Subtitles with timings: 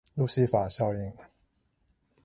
[0.15, 1.13] 路西法效應